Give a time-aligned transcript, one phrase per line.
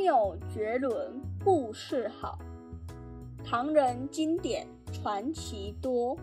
[0.00, 2.38] 谬绝伦，故事好。
[3.44, 6.16] 唐人经典传奇多，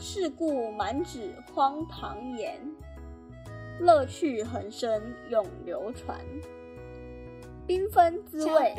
[0.00, 2.60] 世故满纸荒唐言，
[3.78, 6.18] 乐趣横生永流传。
[7.68, 8.74] 缤纷滋味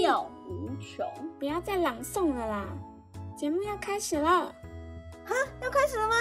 [0.00, 1.04] 妙无穷。
[1.40, 2.68] 不要再朗诵了啦，
[3.36, 4.54] 节目要开始了。
[5.24, 6.14] 哈，要开始了吗？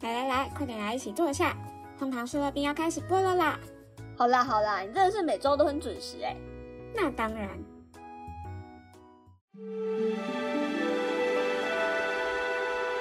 [0.00, 1.54] 来来来，快点来一起坐下。
[1.98, 3.60] 荒唐说乐冰要开始播了啦！
[4.16, 6.36] 好啦好啦，你真的是每周都很准时哎。
[6.94, 7.48] 那当然。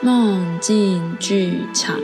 [0.02, 2.00] 梦境剧场。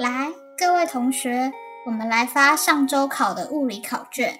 [0.00, 1.52] 来，各位同学，
[1.84, 4.30] 我们来发上周考的物理考卷。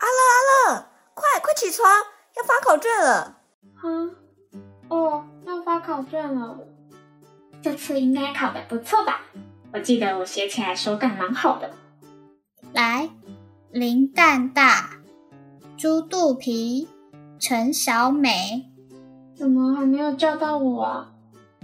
[0.00, 1.90] 阿乐，阿乐，快快起床，
[2.36, 3.38] 要发考卷了。
[3.76, 3.88] 啊，
[4.88, 6.58] 哦，要发考卷了。
[7.62, 9.22] 这次应该考的不错吧？
[9.72, 11.70] 我记得我写起来手感蛮好的。
[12.74, 13.08] 来，
[13.70, 14.90] 林蛋大，
[15.78, 16.86] 猪肚皮，
[17.38, 18.70] 陈小美，
[19.34, 21.12] 怎么还没有叫到我啊？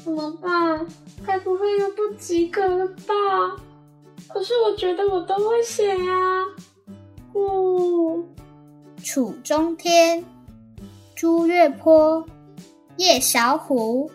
[0.03, 0.87] 怎么办？
[1.27, 1.39] 该
[2.09, 3.15] 不及格了吧？
[4.29, 6.45] 可是我觉得我都会写呀。
[7.33, 8.23] 哦，
[9.03, 10.25] 楚中天，
[11.15, 12.25] 朱月坡，
[12.97, 14.11] 叶小虎。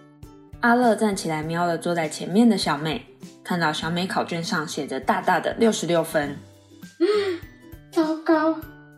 [0.61, 3.05] 阿乐站起来，瞄了坐在前面的小美，
[3.43, 6.37] 看到小美考卷上写着大大的六十六分。
[7.91, 8.55] 糟糕，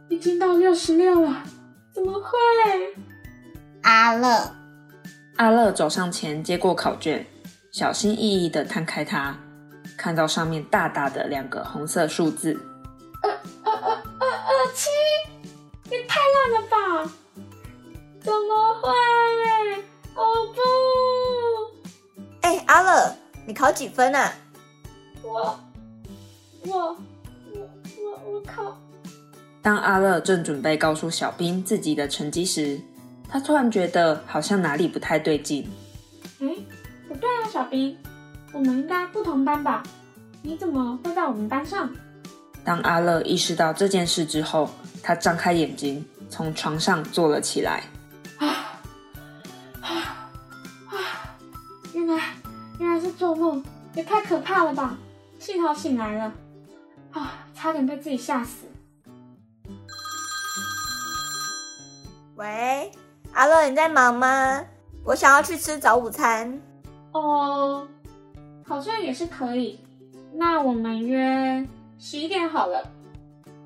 [0.09, 1.44] 已经到六十六了，
[1.94, 2.30] 怎么会？
[3.84, 4.52] 阿乐。
[5.38, 7.25] 阿乐走上前，接过考卷，
[7.72, 9.34] 小心翼翼的摊开它，
[9.96, 12.59] 看到上面大大的两个红色数字。
[13.22, 13.31] 二
[13.63, 14.90] 二二二二七，
[15.90, 17.12] 也太烂了吧！
[18.19, 18.91] 怎么会？
[20.16, 20.22] 哦
[20.53, 22.22] 不！
[22.41, 23.16] 哎，阿乐，
[23.47, 24.34] 你考几分啊？
[25.23, 25.57] 我
[26.66, 26.97] 我
[27.53, 27.69] 我
[28.03, 28.78] 我我考……
[29.62, 32.81] 当阿乐正准备告诉小兵自己的成绩时，
[33.29, 35.72] 他突然觉得好像哪里不太对劲。
[36.40, 36.53] 嗯，
[37.11, 37.97] 不对啊，小兵，
[38.53, 39.83] 我们应该不同班吧？
[40.41, 41.89] 你怎么会在我们班上？
[42.63, 44.69] 当阿乐意识到这件事之后，
[45.03, 47.83] 他张开眼睛，从床上坐了起来。
[48.38, 48.47] 啊
[49.81, 49.89] 啊
[50.88, 50.95] 啊！
[51.91, 52.33] 原来
[52.79, 53.61] 原来是做梦，
[53.93, 54.97] 也太可怕了吧！
[55.38, 56.33] 幸好醒来了，
[57.11, 58.67] 啊，差点被自己吓死。
[62.35, 62.89] 喂。
[63.33, 64.63] 阿乐，你在忙吗？
[65.03, 66.61] 我想要去吃早午餐。
[67.11, 67.88] 哦，
[68.66, 69.79] 好像也是可以。
[70.33, 71.67] 那我们约
[71.99, 72.83] 十一点好了。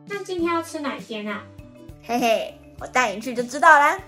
[0.07, 1.44] 那今天要吃哪间啊？
[2.03, 4.00] 嘿嘿，我带你去就知道啦。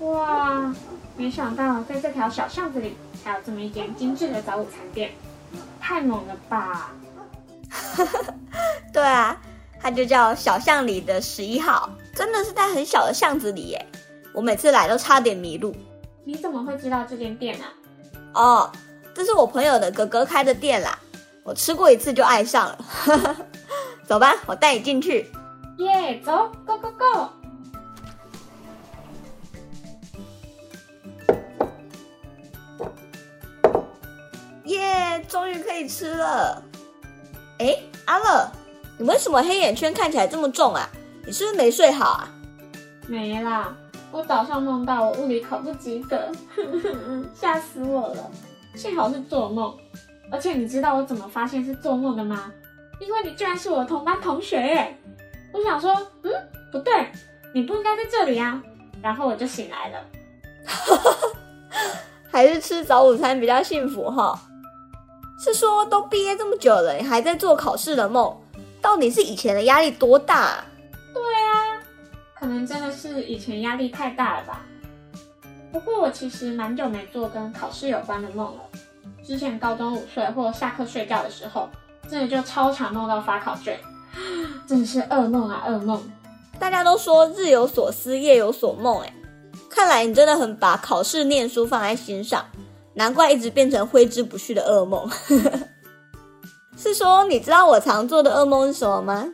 [0.00, 0.74] 哇，
[1.16, 5.10] 没想到在这条小巷子里还有这么一间精致的早午餐店，
[5.80, 6.92] 太猛了吧！
[8.92, 9.40] 对啊。
[9.82, 13.86] 它就叫小巷里的十一号，真的是在很小的巷子里耶。
[14.32, 15.74] 我每次来都差点迷路。
[16.24, 17.72] 你怎么会知道这间店啊？
[18.34, 18.72] 哦，
[19.14, 20.98] 这是我朋友的哥哥开的店啦。
[21.42, 22.78] 我吃过一次就爱上了。
[24.06, 25.30] 走吧，我带你进去。
[25.78, 27.28] 耶，走，Go Go Go！
[34.64, 36.62] 耶，终于可以吃了。
[37.58, 38.50] 哎，阿乐。
[38.98, 40.88] 你为什么黑眼圈看起来这么重啊？
[41.24, 42.28] 你是不是没睡好啊？
[43.08, 43.74] 没啦，
[44.12, 46.18] 我早上梦到我物理考不及格，
[47.32, 48.30] 吓死我了。
[48.74, 49.74] 幸好是做梦，
[50.30, 52.52] 而且你知道我怎么发现是做梦的吗？
[53.00, 54.98] 因为你居然是我的同班同学耶！
[55.52, 55.90] 我想说，
[56.22, 56.30] 嗯，
[56.70, 57.10] 不对，
[57.54, 58.62] 你不应该在这里啊。
[59.02, 59.98] 然后我就醒来了。
[62.30, 64.38] 还是吃早午餐比较幸福哈。
[65.42, 68.36] 是说都毕业这么久了，你还在做考试的梦？
[68.82, 70.62] 到底是以前的压力多大？
[72.40, 74.62] 可能真的是以前压力太大了吧。
[75.70, 78.62] 不过我其实蛮久没做跟考试有关的梦了。
[79.22, 81.68] 之前高中午睡或下课睡觉的时候，
[82.08, 83.78] 真的就超常梦到发考卷，
[84.66, 86.02] 真的是噩梦啊噩梦。
[86.58, 89.14] 大家都说日有所思夜有所梦，哎，
[89.68, 92.44] 看来你真的很把考试念书放在心上，
[92.94, 95.08] 难怪一直变成挥之不去的噩梦。
[96.76, 99.28] 是说，你知道我常做的噩梦是什么吗？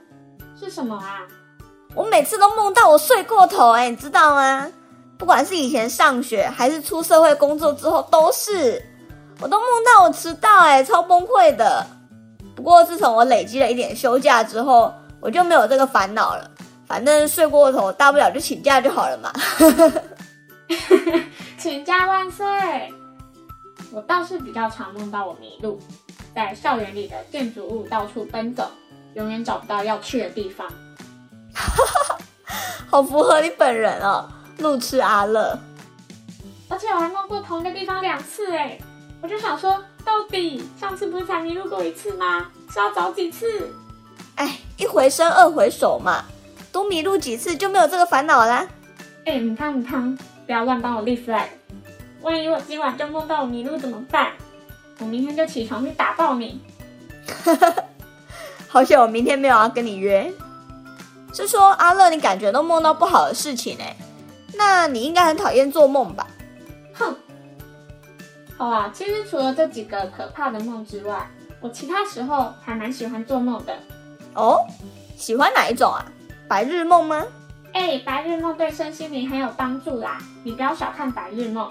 [0.59, 1.23] 是什么啊？
[1.97, 4.71] 我每次都梦到我睡过头，哎，你知道吗？
[5.17, 8.85] 不管是以前上学，还是出社会工作之后，都是
[9.41, 11.87] 我都梦到我迟到，哎，超崩溃的。
[12.55, 16.51] 不过自从我累积了一点休假之后，我就没有这个烦恼了。
[16.87, 19.33] 反正睡过头，大不了就请假就好了嘛。
[21.57, 22.45] 请假万岁！
[23.91, 25.81] 我倒是比较常梦到我迷路，
[26.35, 28.69] 在校园里的建筑物到处奔走，
[29.15, 30.69] 永远找不到要去的地方。
[32.91, 35.59] 好符合你本人哦，路痴阿乐。
[36.69, 38.79] 而且我还梦过同一个地方两次哎，
[39.21, 42.47] 我就想说，到底上次不是才迷路过一次吗？
[42.71, 43.47] 是要找几次？
[44.37, 46.25] 哎，一回生二回熟嘛，
[46.73, 48.67] 多迷路几次就没有这个烦恼啦。
[49.25, 50.17] 哎，你汤你汤，
[50.47, 51.47] 不要乱帮我立 flag，
[52.23, 54.33] 万一我今晚就梦到我迷路怎么办？
[54.99, 56.61] 我明天就起床去打爆你。
[58.69, 60.33] 好险我明天没有要跟你约。
[61.43, 63.97] 是说阿乐，你感觉都梦到不好的事情哎？
[64.55, 66.27] 那你应该很讨厌做梦吧？
[66.95, 67.15] 哼，
[68.57, 71.29] 好啊，其实除了这几个可怕的梦之外，
[71.61, 73.77] 我其他时候还蛮喜欢做梦的。
[74.35, 74.67] 哦，
[75.17, 76.05] 喜欢哪一种啊？
[76.49, 77.25] 白日梦吗？
[77.73, 81.71] 哎，白日梦对身心灵很有帮助啦，你不要小看白日梦。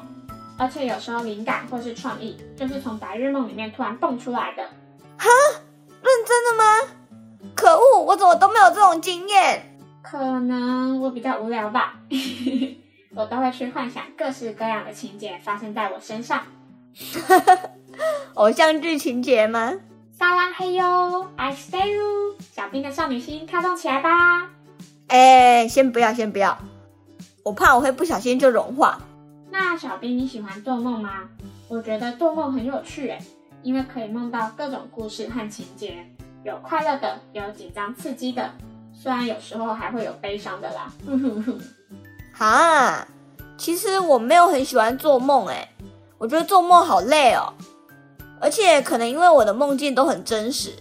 [0.57, 4.63] 而且有时候灵感或是创意，就是从白日梦里面突然蹦出来的。
[5.17, 5.29] 哈，
[6.01, 6.63] 认真的吗？
[7.55, 9.77] 可恶，我怎么都没有这种经验？
[10.03, 11.95] 可能我比较无聊吧。
[13.15, 16.43] 我都会去幻想各式各样的情节发生在我身上。
[18.35, 19.73] 偶像剧情节吗？
[20.17, 24.49] 撒浪嘿哟，I stay you，小兵的少女心跳动起来吧！
[25.07, 26.57] 哎，先不要，先不要，
[27.43, 28.99] 我怕我会不小心就融化。
[29.49, 31.29] 那小兵你喜欢做梦吗？
[31.67, 33.19] 我觉得做梦很有趣诶，
[33.63, 36.05] 因为可以梦到各种故事和情节，
[36.45, 38.51] 有快乐的，有紧张刺激的，
[38.93, 40.93] 虽然有时候还会有悲伤的啦。
[42.31, 43.07] 哈，
[43.57, 45.67] 其实我没有很喜欢做梦，哎，
[46.19, 47.51] 我觉得做梦好累哦，
[48.39, 50.71] 而且可能因为我的梦境都很真实，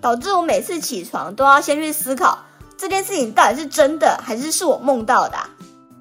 [0.00, 2.38] 导致我每次起床都要先去思考
[2.78, 5.36] 这件事情到底是真的还是是我梦到的。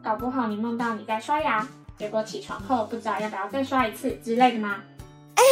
[0.04, 1.68] 搞不好你梦到你在刷牙，
[1.98, 4.76] 结果起床后不知道要不要再刷一次之类的吗？
[5.34, 5.44] 哎，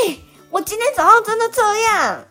[0.52, 2.24] 我今天早上真的这样，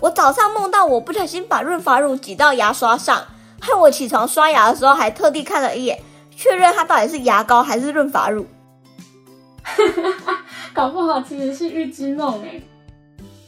[0.00, 3.24] 我早上梦到我不小心把润发乳挤到牙刷上。
[3.60, 5.98] 害我起床刷牙的时候，还特地看了一眼，
[6.36, 8.46] 确认它到底是牙膏还是润发乳。
[10.74, 12.60] 搞不好其实是预知梦哎。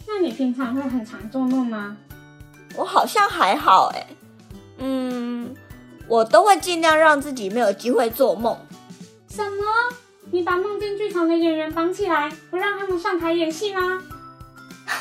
[0.07, 1.97] 那你平常会很常做梦吗？
[2.77, 4.07] 我好像还好哎。
[4.79, 5.55] 嗯，
[6.09, 8.57] 我都会尽量让自己没有机会做梦。
[9.29, 9.65] 什么？
[10.31, 14.03] 你把梦境剧场的演员绑起来，不让他们上台演戏吗？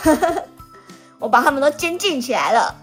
[1.20, 2.76] 我把他们都监禁起来了。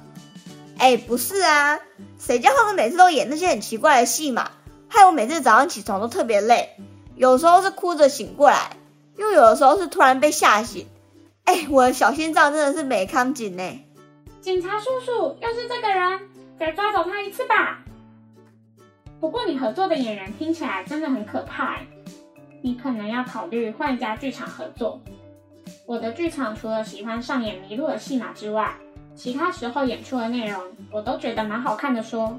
[0.79, 1.79] 哎，不是啊。
[2.19, 4.51] 谁叫他们每次都演那些很奇怪的戏嘛？
[4.89, 6.77] 害我每次早上起床都特别累，
[7.17, 8.77] 有时候是哭着醒过来，
[9.17, 10.87] 又有的时候是突然被吓醒。
[11.45, 13.81] 哎，我的小心脏真的是没康紧呢。
[14.41, 16.21] 警察叔叔，又是这个人，
[16.61, 17.81] 再抓走他一次吧。
[19.21, 21.81] 不过你合作的演员听起来真的很可怕，
[22.61, 25.01] 你可能要考虑换一家剧场合作。
[25.93, 28.73] 我的剧场除了喜欢上演迷路的戏码之外，
[29.15, 30.59] 其他时候演出的内容，
[30.91, 32.03] 我都觉得蛮好看的。
[32.03, 32.35] 说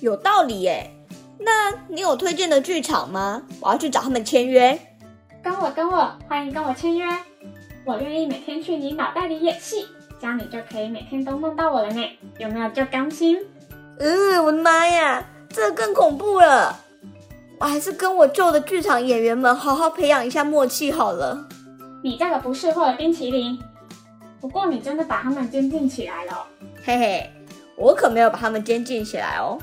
[0.00, 0.90] 有道理耶，
[1.38, 3.42] 那你有推荐的剧场吗？
[3.60, 4.78] 我要去找他们签约。
[5.42, 7.06] 跟我跟我，欢迎跟我签约。
[7.84, 9.86] 我愿意每天去你脑袋里演戏，
[10.18, 12.02] 这样你就可以每天都梦到我了呢。
[12.38, 13.36] 有没有就甘心？
[13.98, 16.74] 嗯，我的妈呀，这更恐怖了。
[17.60, 21.46] 我还是跟我旧的剧场演员们好好培养一下默契好了。
[22.02, 23.58] 你这个不识货的冰淇淋。
[24.40, 26.46] 不过你真的把他们监禁起来了，
[26.84, 27.30] 嘿嘿，
[27.76, 29.58] 我可没有把他们监禁起来哦，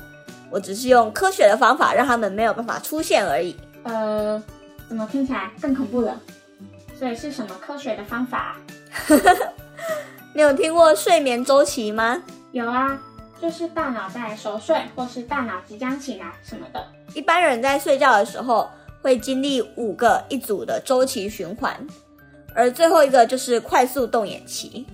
[0.50, 3.56] 我只是用科学的方法让他们没有办法出现而已。
[3.84, 4.42] 呃，
[4.88, 6.20] 怎么听起来更恐怖了？
[6.98, 8.56] 所以是什么科学的方法？
[10.34, 12.22] 你有听过睡眠周期吗？
[12.52, 13.00] 有啊，
[13.40, 16.84] 就是大脑在熟睡或是大脑即将醒来什么的。
[17.14, 18.68] 一般人在睡觉的时候
[19.00, 21.74] 会经历五个一组的周期循环。
[22.54, 24.86] 而最后一个就是快速动眼期，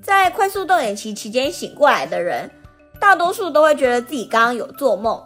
[0.00, 2.48] 在快速动眼期期间醒过来的人，
[2.98, 5.20] 大多数都会觉得自己刚刚有做梦，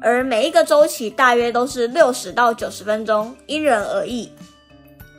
[0.00, 4.30] 而每一个周期大约都是六十到九十分钟，因人而异。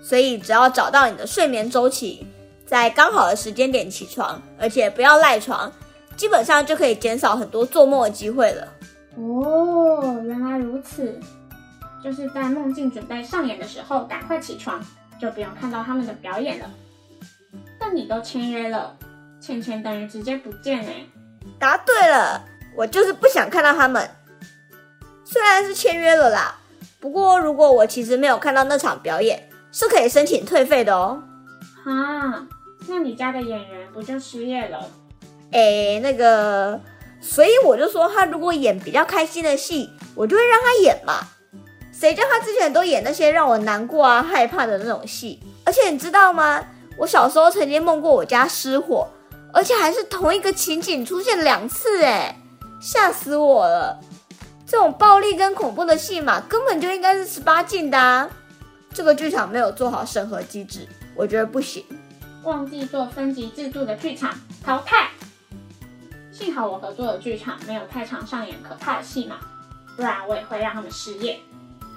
[0.02, 2.26] 所以只要找到你的睡眠周期，
[2.66, 5.72] 在刚好的时间点起床，而且不要赖床，
[6.16, 8.68] 基本上就可以减少很多做梦的机会了。
[9.18, 11.20] 哦，原来如此，
[12.04, 14.80] 就是在梦境准备上演的时候，赶快起床。
[15.20, 16.70] 就不用看到他们的表演了。
[17.80, 18.96] 但你都签约了，
[19.40, 21.06] 钱钱等于直接不见哎。
[21.60, 22.44] 答对了，
[22.76, 24.10] 我就是不想看到他们。
[25.24, 26.56] 虽然是签约了啦，
[27.00, 31.24] 不过如果我其实没有看到那场表演，是可以申请退费的哦。
[31.86, 32.48] 啊，
[32.88, 34.90] 那你家的演员不就失业了？
[35.52, 36.80] 哎，那个，
[37.22, 41.28] 所以我就说他如果演比较开心的戏，我就会让他演嘛。
[42.00, 45.40] 谁叫他之前都演那些让我难过啊、害怕的那种戏？
[45.66, 46.64] 而且你知道吗？
[46.96, 49.08] 我小时候曾经梦过我家失火，
[49.52, 52.40] 而且还是同一个情景出现两次，哎，
[52.80, 54.00] 吓死我了！
[54.68, 58.30] 这种暴力跟恐怖的戏码根本就应该是十八禁的啊！
[58.94, 61.84] 这个剧场没有做好审核机制，我觉得不行。
[62.44, 64.32] 忘记做分级制度的剧场
[64.64, 65.10] 淘汰。
[66.32, 69.38] 幸好我合作的剧场没有太常上演可怕的戏码，
[69.96, 71.40] 不然我也会让他们失业。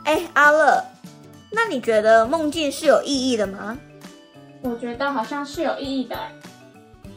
[0.04, 0.82] 哎，阿乐，
[1.50, 3.78] 那你觉得梦境是有意义的吗？
[4.62, 6.16] 我觉得好像是有意义的，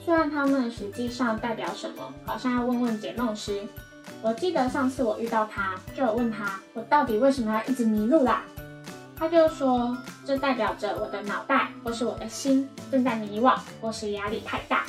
[0.06, 3.62] 虽然他们实际上代表什么，好像要问问解梦师。
[4.22, 8.44] 我记得上次我遇到他，就有问他我到底为什么要一直迷路啦？
[9.16, 14.86] 他就说这代表着我的脑袋或是我的心正在迷惘，或是压力太大，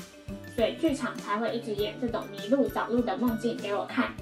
[0.56, 4.12] 所以剧场才会一直演这种迷路找路的梦境给我看。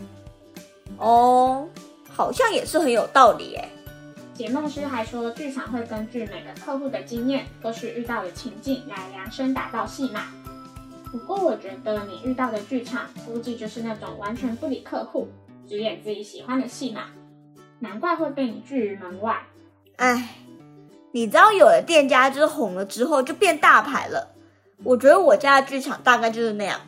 [0.98, 1.68] 哦。
[2.14, 3.68] 好像也是很有道理诶。
[4.34, 10.26] 解梦师还说，剧场会根据每个客户的经验或是遇到的情境来量身打造戏码。
[11.10, 15.28] 不过我觉得你遇到的剧场估计就是那种完全不理客户，
[15.68, 17.02] 只演自己喜欢的戏码，
[17.80, 19.42] 难怪会被你拒于门外。
[19.96, 20.36] 唉，
[21.12, 24.34] 你知道有的店家就是红了之后就变大牌了，
[24.82, 26.80] 我觉得我家的剧场大概就是那样。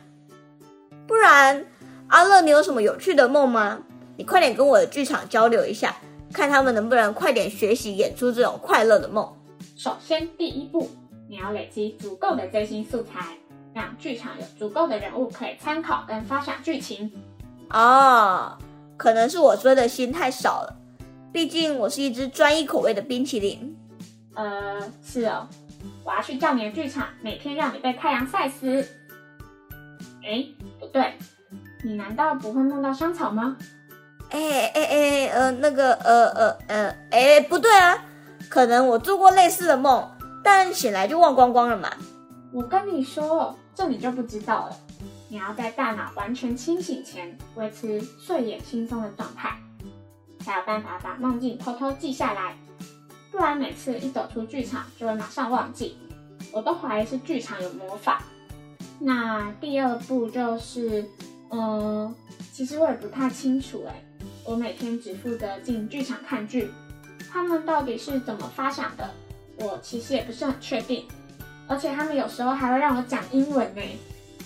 [1.05, 1.63] 不然，
[2.07, 3.83] 阿乐，你有什么有趣的梦吗？
[4.17, 5.95] 你快点跟我的剧场交流一下，
[6.31, 9.27] 看他们能不能快点学习演出这种快乐的梦。
[9.75, 10.89] 首先，第一步，
[11.27, 13.37] 你要累积足够的最新素材，
[13.73, 17.11] 让剧场有足够的人物可以参考跟发想剧情。
[17.69, 18.57] 哦，
[18.95, 20.77] 可能是我追的心太少了，
[21.33, 23.75] 毕竟我是一只专一口味的冰淇淋。
[24.33, 25.47] 呃，是哦，
[26.03, 28.85] 我要去叫你的剧场，每天让你被太阳晒死。
[30.23, 30.45] 哎，
[30.79, 31.13] 不对，
[31.83, 33.57] 你难道不会梦到香草吗？
[34.31, 38.03] 哎哎哎，呃，那个，呃呃呃，哎，不对啊，
[38.49, 40.09] 可能我做过类似的梦，
[40.43, 41.89] 但醒来就忘光光了嘛。
[42.51, 44.77] 我跟你说，这你就不知道了。
[45.27, 49.57] 你要在大脑完全清醒前维持睡眼惺忪的状态，
[50.39, 52.55] 才有办法把梦境偷偷记下来。
[53.31, 55.97] 不然每次一走出剧场就会马上忘记。
[56.51, 58.23] 我都怀疑是剧场有魔法。
[58.99, 61.05] 那第二步就是，
[61.49, 62.13] 嗯，
[62.53, 64.01] 其实我也不太清楚哎。
[64.45, 66.71] 我每天只负责进剧场看剧，
[67.33, 69.09] 他们到底是怎么发想的，
[69.57, 71.05] 我其实也不是很确定。
[71.67, 73.81] 而且他们有时候还会让我讲英文呢，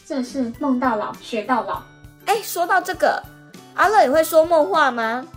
[0.05, 1.81] 真是梦到老学到老。
[2.25, 3.21] 哎，说到这个，
[3.75, 5.27] 阿乐也会说梦话吗？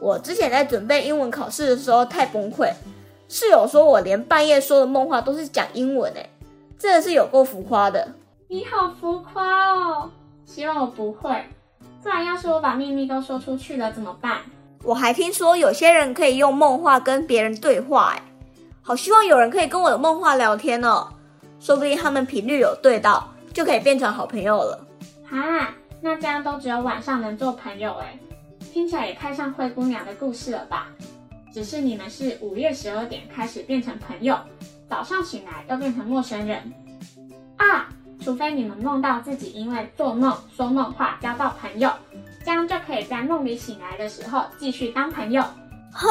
[0.00, 2.72] 我之前在准备英文考试的时候太崩溃，
[3.28, 6.28] 室友说我连半夜说的梦话都是讲英文哎，
[6.76, 8.14] 真的是有够浮夸的。
[8.48, 10.10] 你好浮夸哦，
[10.44, 11.30] 希望我不会。
[12.06, 14.38] 不然，要是我把秘密都说出去了怎么办？
[14.84, 18.22] 我还听说有些人可以用梦话跟别人对话，哎，
[18.80, 21.08] 好希望有人可以跟我的梦话聊天哦，
[21.58, 24.86] 说不定他们频率有对到，就可以变成好朋友了。
[25.28, 28.16] 哈，那这样都只有晚上能做朋友哎，
[28.72, 30.86] 听起来也太像灰姑娘的故事了吧？
[31.52, 34.38] 只是你们是午夜十二点开始变成朋友，
[34.88, 36.72] 早上醒来又变成陌生人
[37.56, 37.88] 啊。
[38.22, 41.90] 除非你们梦到自己因为做梦说梦话交到朋友，
[42.44, 45.42] 这样就可以在梦里醒来的时候继续当朋友。
[45.92, 46.08] 哈，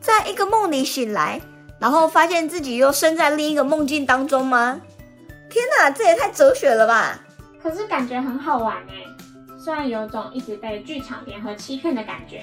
[0.00, 1.40] 在一个梦里醒来，
[1.80, 4.80] 然后发现自己又身在另一个梦境当中吗？
[5.48, 7.18] 天哪，这也太哲学了吧！
[7.62, 9.04] 可是感觉很好玩哎，
[9.58, 12.42] 虽然有种一直被剧场联合欺骗的感觉，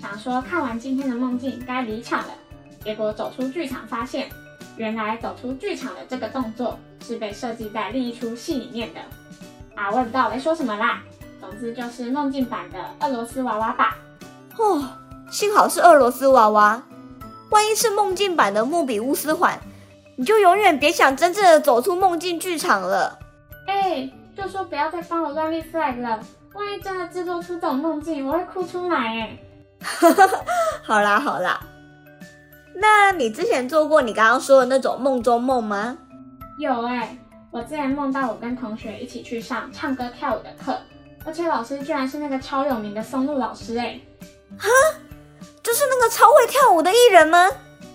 [0.00, 2.34] 想说看完今天的梦境该离场了，
[2.82, 4.28] 结果走出剧场发现。
[4.76, 9.00] 原来走出剧场的这个动作是被设计在另一出戏里面的
[9.74, 9.90] 啊！
[9.90, 11.02] 我也不知道我在说什么啦。
[11.40, 13.96] 总之就是梦境版的俄罗斯娃娃吧。
[14.56, 14.82] 哦，
[15.30, 16.82] 幸好是俄罗斯娃娃，
[17.50, 19.58] 万一是梦境版的莫比乌斯环，
[20.16, 23.18] 你就永远别想真正的走出梦境剧场了。
[23.66, 26.20] 哎，就说不要再帮我乱立 flag 了，
[26.54, 29.38] 万一真的制作出这种梦境，我会哭出来哎。
[30.82, 31.60] 好啦好啦。
[32.78, 35.96] 那你之前做过你刚刚说的那种梦中梦吗？
[36.58, 37.16] 有哎，
[37.50, 40.78] 我之前梦到我跟同学一起去上唱歌跳舞的课，
[41.24, 43.98] 而且老师居然是那个超有名的松露老师哎！
[44.58, 44.68] 哈，
[45.62, 47.48] 就是那个超会跳舞的艺人吗？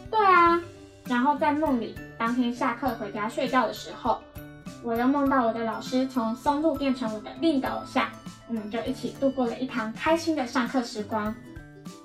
[0.10, 0.60] 对啊，
[1.06, 4.20] 然后在梦里，当天下课回家睡觉的时候，
[4.84, 8.08] 我又梦到我的老师从松露变成我的另一个偶像，
[8.48, 11.34] 我们就一起度过了一堂开心的上课时光。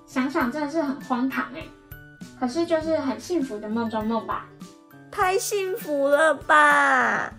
[0.06, 1.62] 想想真的是很荒唐哎。
[2.38, 4.46] 可是就是很幸福的梦中梦吧。
[5.10, 7.32] 太幸福了吧！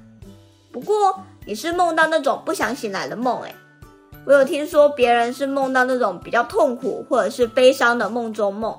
[0.72, 3.56] 不过你是梦到那种不想醒来的梦诶，
[4.26, 8.76] 我有听说别人是梦到那种比较痛苦或者是悲伤的梦中梦，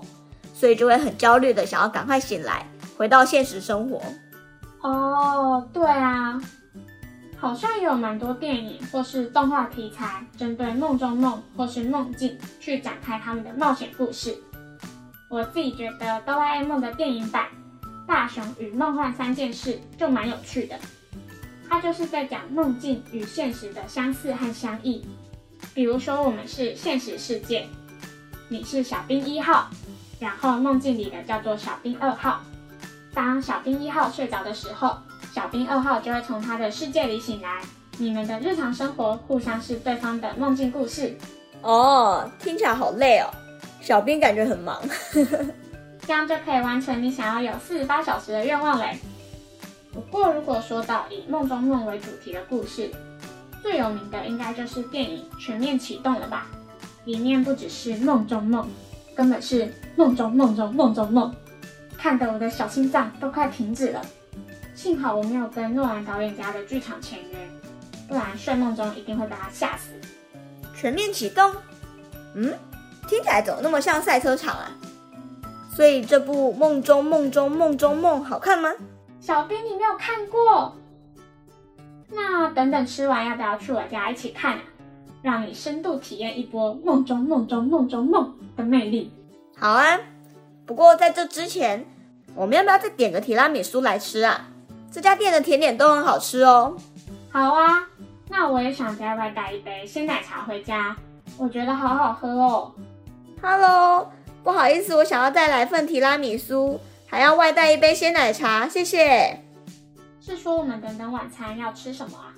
[0.52, 4.00] 所以就会很焦虑的想要赶快醒来，回到现实生活。
[4.80, 6.40] 哦，对啊，
[7.36, 14.36] 好像有蛮多电影或是动画题材，针对梦中梦或是梦境去展开他们的冒险故事。
[15.28, 17.48] 我自己觉得哆啦 A 梦的电影版
[18.06, 20.78] 《大雄与梦幻三件事》就蛮有趣的，
[21.68, 25.06] 它就是在讲梦境与现实的相似和相异。
[25.74, 27.66] 比如说，我们是现实世界，
[28.48, 29.68] 你是小兵一号，
[30.18, 32.40] 然后梦境里的叫做小兵二号。
[33.12, 34.96] 当小兵一号睡着的时候，
[35.34, 37.60] 小兵二号就会从他的世界里醒来。
[37.98, 41.18] 你们的日常生活互相是对方的梦境故事。
[41.60, 43.28] 哦，听起来好累哦。
[43.88, 44.78] 小编感觉很忙，
[46.06, 48.98] 这样就可以完成你想要有四十八小时的愿望嘞。
[49.94, 52.90] 不过，如果说到以梦中梦为主题的故事，
[53.62, 56.48] 最有名的应该就是电影《全面启动》了吧？
[57.06, 58.68] 里面不只是梦中梦，
[59.14, 61.34] 根本是梦中梦中梦中梦，
[61.96, 64.04] 看得我的小心脏都快停止了。
[64.74, 67.38] 幸好我没有跟诺兰导演家的剧场签约，
[68.06, 69.92] 不然睡梦中一定会被他吓死。
[70.76, 71.50] 全面启动，
[72.34, 72.52] 嗯？
[73.08, 74.70] 听起来怎么那么像赛车场啊？
[75.74, 78.70] 所以这部《梦中梦中梦中梦》好看吗？
[79.20, 80.76] 小兵，你没有看过？
[82.10, 84.60] 那等等吃完要不要去我家一起看啊？
[85.22, 89.12] 让你深度体验一波梦中梦中梦中梦的魅力。
[89.56, 89.98] 好啊，
[90.66, 91.84] 不过在这之前，
[92.34, 94.48] 我们要不要再点个提拉米苏来吃啊？
[94.90, 96.76] 这家店的甜点都很好吃哦。
[97.30, 97.88] 好啊，
[98.28, 100.96] 那我也想再外带一杯鲜奶茶回家，
[101.36, 102.72] 我觉得好好喝哦。
[103.40, 104.10] Hello，
[104.42, 109.40] 不好意思，我想要再来份提拉米苏，还要外带一杯鲜奶茶，谢谢。
[110.20, 112.34] 是说我们等等晚餐要吃什么啊？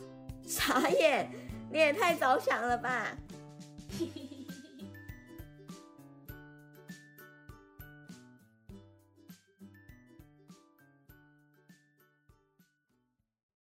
[0.46, 1.30] 傻眼，
[1.72, 3.06] 你也太早想了吧！